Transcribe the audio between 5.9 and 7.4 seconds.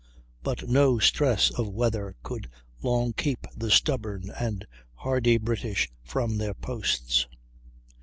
from their posts.